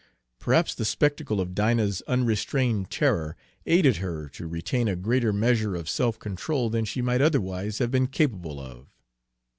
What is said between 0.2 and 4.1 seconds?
Perhaps the spectacle of Dinah's unrestrained terror aided